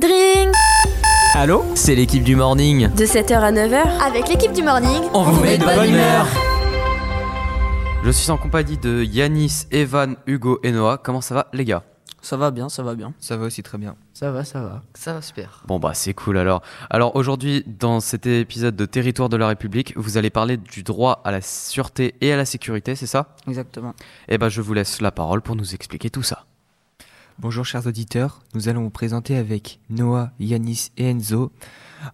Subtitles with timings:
[0.00, 0.50] Dring
[1.34, 2.88] Allô C'est l'équipe du morning.
[2.94, 6.26] De 7h à 9h, Avec l'équipe du morning, On vous met de bonne humeur.
[8.04, 10.98] Je suis en compagnie de Yanis, Evan, Hugo et Noah.
[10.98, 11.84] Comment ça va les gars?
[12.22, 13.12] Ça va bien, ça va bien.
[13.20, 13.94] Ça va aussi très bien.
[14.14, 14.82] Ça va, ça va.
[14.94, 15.62] Ça va super.
[15.68, 16.62] Bon bah c'est cool alors.
[16.90, 21.20] Alors aujourd'hui dans cet épisode de Territoire de la République, vous allez parler du droit
[21.24, 23.36] à la sûreté et à la sécurité, c'est ça?
[23.46, 23.94] Exactement.
[24.28, 26.46] Eh ben je vous laisse la parole pour nous expliquer tout ça.
[27.40, 31.50] Bonjour chers auditeurs, nous allons vous présenter avec Noah, Yanis et Enzo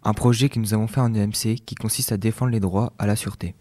[0.02, 3.06] un projet que nous avons fait en EMC qui consiste à défendre les droits à
[3.06, 3.54] la sûreté.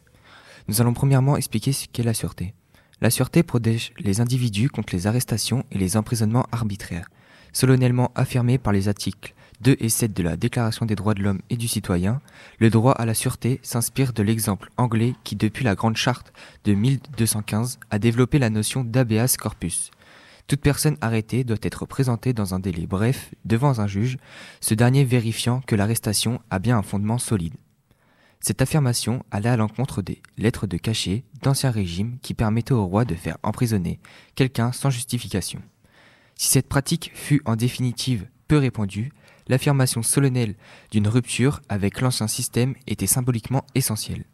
[0.70, 2.53] Nous allons premièrement expliquer ce qu'est la sûreté.
[3.02, 7.09] La sûreté protège les individus contre les arrestations et les emprisonnements arbitraires.
[7.52, 11.41] Solennellement affirmé par les articles 2 et 7 de la Déclaration des droits de l'homme
[11.50, 12.22] et du citoyen,
[12.59, 16.31] le droit à la sûreté s'inspire de l'exemple anglais qui, depuis la Grande Charte
[16.64, 19.91] de 1215, a développé la notion d'habeas corpus.
[20.49, 24.17] Toute personne arrêtée doit être présentée dans un délai bref devant un juge,
[24.62, 27.53] ce dernier vérifiant que l'arrestation a bien un fondement solide.
[28.39, 33.05] Cette affirmation allait à l'encontre des lettres de cachet d'ancien régime qui permettaient au roi
[33.05, 34.00] de faire emprisonner
[34.33, 35.61] quelqu'un sans justification.
[36.36, 39.11] Si cette pratique fut en définitive peu répandue,
[39.50, 40.55] l'affirmation solennelle
[40.89, 44.25] d'une rupture avec l'ancien système était symboliquement essentielle.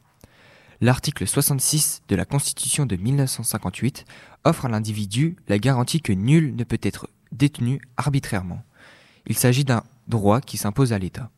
[0.81, 4.05] L'article 66 de la Constitution de 1958
[4.43, 8.61] offre à l'individu la garantie que nul ne peut être détenu arbitrairement.
[9.27, 11.31] Il s'agit d'un droit qui s'impose à l'État.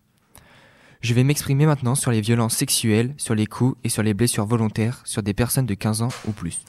[1.01, 4.45] Je vais m'exprimer maintenant sur les violences sexuelles, sur les coups et sur les blessures
[4.45, 6.61] volontaires sur des personnes de 15 ans ou plus.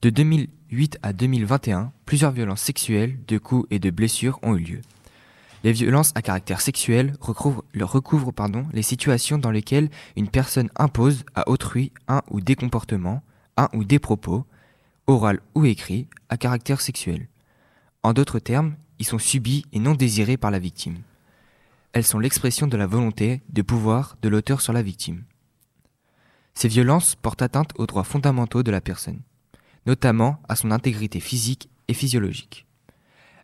[0.00, 4.80] De 2008 à 2021, plusieurs violences sexuelles, de coups et de blessures ont eu lieu.
[5.64, 7.64] Les violences à caractère sexuel recouvrent,
[8.72, 13.22] les situations dans lesquelles une personne impose à autrui un ou des comportements,
[13.56, 14.46] un ou des propos,
[15.08, 17.28] oral ou écrits, à caractère sexuel.
[18.04, 20.98] En d'autres termes, ils sont subis et non désirés par la victime.
[21.92, 25.24] Elles sont l'expression de la volonté de pouvoir de l'auteur sur la victime.
[26.54, 29.20] Ces violences portent atteinte aux droits fondamentaux de la personne,
[29.86, 32.67] notamment à son intégrité physique et physiologique.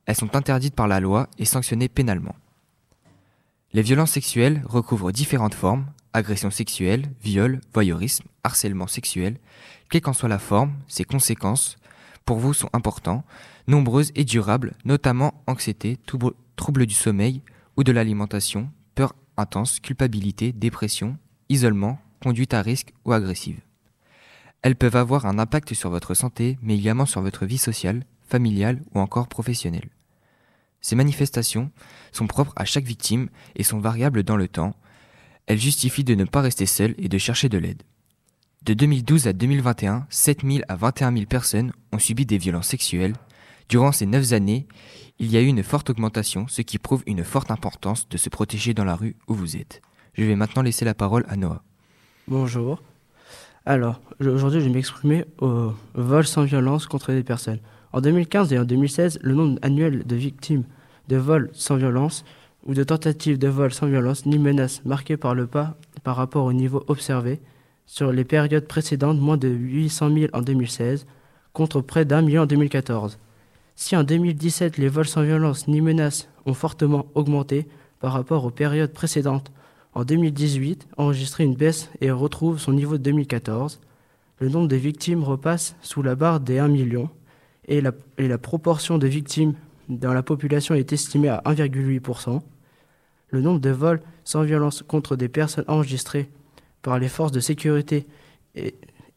[0.07, 2.35] Elles sont interdites par la loi et sanctionnées pénalement.
[3.73, 9.39] Les violences sexuelles recouvrent différentes formes, agression sexuelle, viol, voyeurisme, harcèlement sexuel.
[9.91, 11.77] Quelle qu'en soit la forme, ses conséquences,
[12.25, 13.25] pour vous, sont importantes,
[13.67, 17.43] nombreuses et durables, notamment anxiété, trouble- troubles du sommeil
[17.77, 23.61] ou de l'alimentation, peur intense, culpabilité, dépression, isolement, conduite à risque ou agressive.
[24.63, 28.83] Elles peuvent avoir un impact sur votre santé, mais également sur votre vie sociale, familiale
[28.95, 29.89] ou encore professionnelle.
[30.81, 31.71] Ces manifestations
[32.13, 34.75] sont propres à chaque victime et sont variables dans le temps.
[35.47, 37.83] Elles justifient de ne pas rester seul et de chercher de l'aide.
[38.65, 43.15] De 2012 à 2021, 7 000 à 21 000 personnes ont subi des violences sexuelles.
[43.69, 44.67] Durant ces 9 années,
[45.19, 48.29] il y a eu une forte augmentation, ce qui prouve une forte importance de se
[48.29, 49.81] protéger dans la rue où vous êtes.
[50.15, 51.63] Je vais maintenant laisser la parole à Noah.
[52.29, 52.83] Bonjour.
[53.67, 57.61] Alors, aujourd'hui, je vais m'exprimer au vol sans violence contre des personnes.
[57.95, 60.65] En 2015 et en 2016, le nombre annuel de victimes
[61.07, 62.25] de vol sans violence
[62.67, 66.45] ou de tentatives de vol sans violence ni menace marqué par le pas par rapport
[66.45, 67.41] au niveau observé
[67.87, 71.07] sur les périodes précédentes, moins de 800 000 en 2016
[71.53, 73.21] contre près d'un million en 2014.
[73.77, 77.69] Si en 2017, les vols sans violence ni menace ont fortement augmenté
[78.01, 79.53] par rapport aux périodes précédentes,
[79.93, 83.79] en 2018, enregistré une baisse et retrouve son niveau de 2014.
[84.41, 87.09] Le nombre de victimes repasse sous la barre des 1 million
[87.69, 89.55] et la, proportion de victimes
[89.89, 92.41] dans la population est estimée à 1,8%.
[93.31, 96.29] Le nombre de vols sans violence contre des personnes enregistrées
[96.83, 98.07] par les forces de sécurité
[98.55, 98.75] est-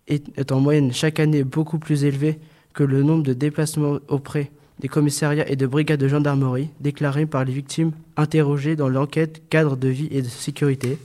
[0.08, 2.40] est en moyenne chaque année beaucoup plus élevé
[2.74, 7.44] que le nombre de déplacements auprès des commissariats et de brigades de gendarmerie déclarés par
[7.44, 10.98] les victimes interrogées dans l'enquête cadre de vie et de sécurité.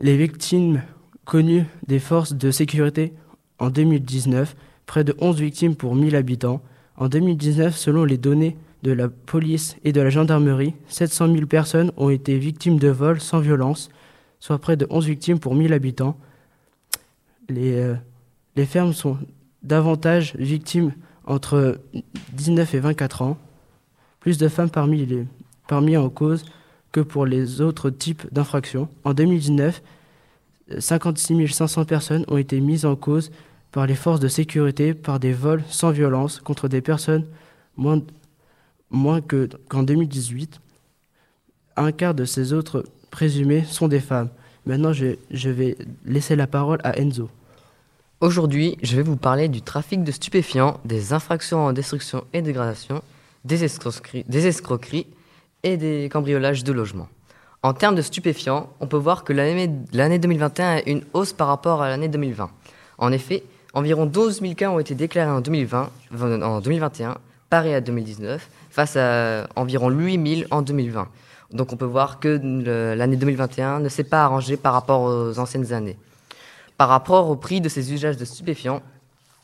[0.00, 0.82] Les victimes
[1.24, 3.12] connues des forces de sécurité
[3.58, 4.56] en 2019,
[4.86, 6.62] près de 11 victimes pour 1000 habitants.
[6.96, 11.92] En 2019, selon les données de la police et de la gendarmerie, 700 000 personnes
[11.96, 13.90] ont été victimes de vols sans violence,
[14.40, 16.16] soit près de 11 victimes pour 1000 habitants.
[17.48, 17.94] Les, euh,
[18.54, 19.18] les fermes sont
[19.62, 20.92] davantage victimes
[21.24, 21.78] entre
[22.32, 23.38] 19 et 24 ans.
[24.20, 25.26] Plus de femmes parmi, les,
[25.66, 26.44] parmi en cause
[26.92, 28.88] que pour les autres types d'infractions.
[29.04, 29.82] En 2019,
[30.78, 33.30] 56 500 personnes ont été mises en cause
[33.72, 37.26] par les forces de sécurité par des vols sans violence contre des personnes
[37.76, 38.02] moins,
[38.90, 40.60] moins que- qu'en 2018.
[41.76, 44.30] Un quart de ces autres présumés sont des femmes.
[44.64, 47.28] Maintenant, je, vais laisser la parole à Enzo.
[48.20, 53.02] Aujourd'hui, je vais vous parler du trafic de stupéfiants, des infractions en destruction et dégradation,
[53.44, 55.06] des escroqueries
[55.62, 57.08] et des cambriolages de logements.
[57.66, 61.48] En termes de stupéfiants, on peut voir que l'année l'année 2021 a une hausse par
[61.48, 62.48] rapport à l'année 2020.
[62.98, 63.42] En effet,
[63.74, 65.90] environ 12 000 cas ont été déclarés en, 2020,
[66.22, 67.18] en 2021,
[67.50, 71.08] pareil à 2019, face à environ 8 000 en 2020.
[71.54, 72.40] Donc on peut voir que
[72.94, 75.96] l'année 2021 ne s'est pas arrangée par rapport aux anciennes années.
[76.78, 78.80] Par rapport au prix de ces usages de stupéfiants,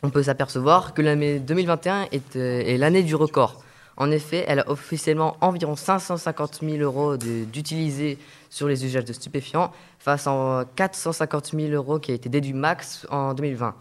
[0.01, 3.62] on peut s'apercevoir que l'année 2021 est, euh, est l'année du record.
[3.97, 8.17] En effet, elle a officiellement environ 550 000 euros d'utilisés
[8.49, 13.05] sur les usages de stupéfiants, face à 450 000 euros qui a été déduit max
[13.09, 13.75] en 2020.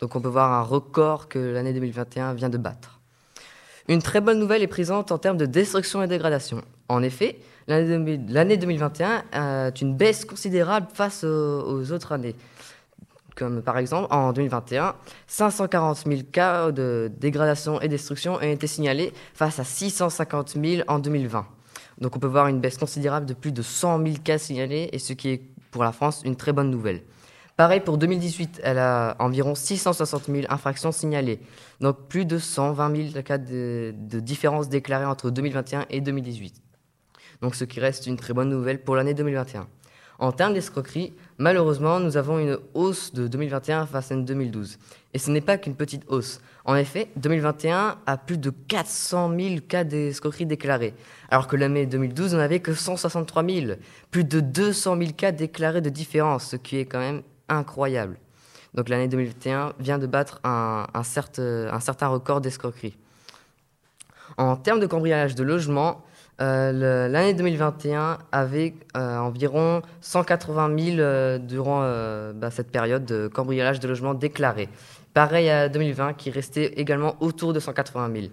[0.00, 3.00] Donc on peut voir un record que l'année 2021 vient de battre.
[3.88, 6.62] Une très bonne nouvelle est présente en termes de destruction et dégradation.
[6.88, 12.34] En effet, l'année 2000 l'année 2021 est une baisse considérable face aux autres années.
[13.40, 14.94] Comme par exemple, en 2021,
[15.26, 20.98] 540 000 cas de dégradation et destruction ont été signalés face à 650 000 en
[20.98, 21.46] 2020.
[22.02, 24.98] Donc on peut voir une baisse considérable de plus de 100 000 cas signalés, et
[24.98, 27.00] ce qui est pour la France une très bonne nouvelle.
[27.56, 31.40] Pareil pour 2018, elle a environ 660 000 infractions signalées,
[31.80, 36.60] donc plus de 120 000 cas de, de différence déclarés entre 2021 et 2018.
[37.40, 39.66] Donc ce qui reste une très bonne nouvelle pour l'année 2021.
[40.20, 44.78] En termes d'escroquerie, malheureusement, nous avons une hausse de 2021 face à une 2012.
[45.14, 46.42] Et ce n'est pas qu'une petite hausse.
[46.66, 50.92] En effet, 2021 a plus de 400 000 cas d'escroquerie déclarés,
[51.30, 53.72] alors que l'année 2012 n'en avait que 163 000.
[54.10, 58.18] Plus de 200 000 cas déclarés de différence, ce qui est quand même incroyable.
[58.74, 62.98] Donc l'année 2021 vient de battre un, un certain record d'escroquerie.
[64.36, 66.04] En termes de cambriolage de logements,
[66.40, 71.80] euh, l'année 2021 avait euh, environ 180 000 euh, durant
[72.34, 74.68] bah, cette période de cambriolage de logements déclarés.
[75.12, 78.26] Pareil à 2020 qui restait également autour de 180 000.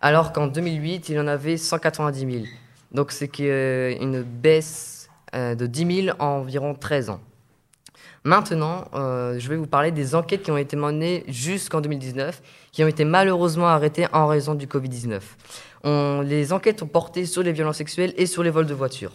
[0.00, 2.44] Alors qu'en 2008, il en avait 190 000.
[2.92, 7.20] Donc c'est une baisse de 10 000 en environ 13 ans.
[8.26, 12.42] Maintenant, euh, je vais vous parler des enquêtes qui ont été menées jusqu'en 2019,
[12.72, 15.20] qui ont été malheureusement arrêtées en raison du Covid-19.
[15.84, 19.12] On- les enquêtes ont porté sur les violences sexuelles et sur les vols de voitures.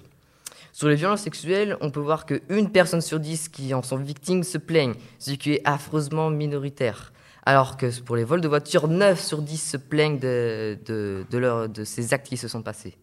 [0.71, 4.43] Sur les violences sexuelles, on peut voir qu'une personne sur dix qui en sont victimes
[4.43, 7.11] se plaignent, ce qui est affreusement minoritaire.
[7.45, 12.13] Alors que pour les vols de voitures, 9 sur 10 se plaignent de, de ces
[12.13, 12.95] actes qui se sont passés.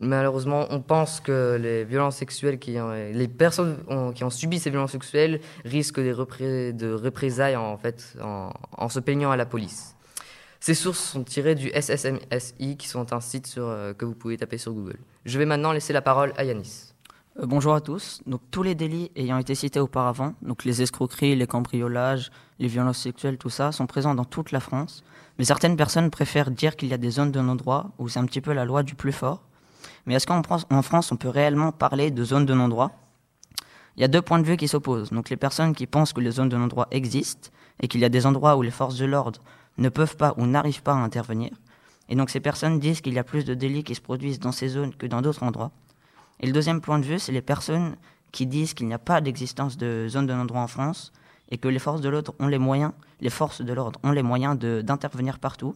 [0.00, 3.78] Malheureusement, on pense que les violences sexuelles, les personnes
[4.14, 6.12] qui ont subi ces violences sexuelles risquent des
[6.72, 9.96] de représailles en, fait, en, se plaignant à la police.
[10.60, 14.58] Ces sources sont tirées du SSMSI, qui sont un site euh, que vous pouvez taper
[14.58, 14.98] sur Google.
[15.24, 16.92] Je vais maintenant laisser la parole à Yanis.
[17.38, 18.20] Euh, bonjour à tous.
[18.26, 22.98] Donc tous les délits ayant été cités auparavant, donc les escroqueries, les cambriolages, les violences
[22.98, 25.04] sexuelles, tout ça, sont présents dans toute la France.
[25.38, 28.26] Mais certaines personnes préfèrent dire qu'il y a des zones de non-droit où c'est un
[28.26, 29.42] petit peu la loi du plus fort.
[30.06, 32.92] Mais est-ce qu'en France, on peut réellement parler de zones de non-droit?
[33.96, 35.10] Il y a deux points de vue qui s'opposent.
[35.10, 37.50] Donc les personnes qui pensent que les zones de non-droit existent
[37.80, 39.40] et qu'il y a des endroits où les forces de l'ordre
[39.78, 41.50] ne peuvent pas ou n'arrivent pas à intervenir.
[42.08, 44.52] Et donc ces personnes disent qu'il y a plus de délits qui se produisent dans
[44.52, 45.72] ces zones que dans d'autres endroits.
[46.40, 47.96] Et le deuxième point de vue, c'est les personnes
[48.32, 51.12] qui disent qu'il n'y a pas d'existence de zone de non-droit en France
[51.50, 54.22] et que les forces de l'ordre ont les moyens, les forces de l'ordre ont les
[54.22, 55.74] moyens d'intervenir partout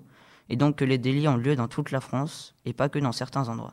[0.49, 3.13] et donc que les délits ont lieu dans toute la France et pas que dans
[3.13, 3.73] certains endroits.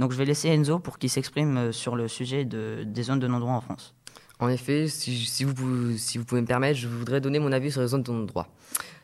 [0.00, 3.20] Donc je vais laisser Enzo pour qu'il s'exprime euh, sur le sujet de- des zones
[3.20, 3.94] de non-droit en France.
[4.38, 8.02] En effet, si, vous, pouvez me permettre, je voudrais donner mon avis sur les zones
[8.02, 8.48] de non-droit.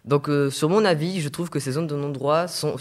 [0.07, 2.77] Donc, euh, sur mon avis, je trouve que ces zones de non-droit sont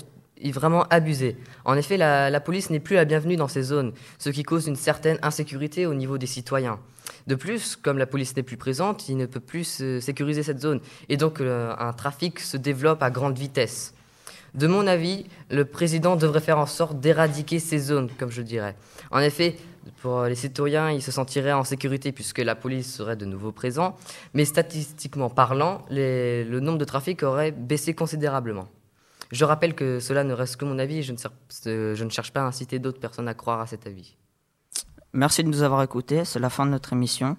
[0.53, 1.35] vraiment abusées.
[1.65, 4.77] En effet, la, police n'est plus la bienvenue dans ces zones, ce qui cause une
[4.77, 6.79] certaine insécurité au niveau des citoyens.
[7.27, 10.79] De plus, comme la police n'est plus présente, il ne peut plus sécuriser cette zone.
[11.09, 13.93] Et donc, euh, un trafic se développe à grande vitesse.
[14.55, 18.75] De mon avis, le président devrait faire en sorte d'éradiquer ces zones, comme je dirais.
[19.11, 19.57] En effet,
[20.01, 23.99] pour les citoyens, ils se sentiraient en sécurité puisque la police serait de nouveau présente,
[24.33, 28.69] mais statistiquement parlant, le nombre de trafics aurait baissé considérablement.
[29.31, 32.45] Je rappelle que cela ne reste que mon avis et je ne cherche pas à
[32.45, 34.15] inciter d'autres personnes à croire à cet avis.
[35.11, 37.35] Merci de nous avoir écoutés, c'est la fin de notre émission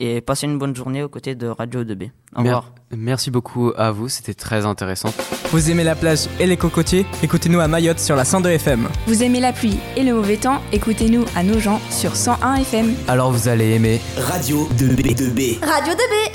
[0.00, 2.10] et passez une bonne journée aux côtés de Radio 2B.
[2.34, 2.72] Au Mer- revoir.
[2.96, 5.12] Merci beaucoup à vous, c'était très intéressant.
[5.52, 7.06] Vous aimez la plage et les cocotiers?
[7.22, 8.88] Écoutez-nous à Mayotte sur la 102 FM.
[9.06, 10.60] Vous aimez la pluie et le mauvais temps?
[10.72, 12.94] Écoutez-nous à Nogent sur 101 FM.
[13.06, 15.64] Alors vous allez aimer Radio 2B2B.
[15.64, 16.32] Radio 2B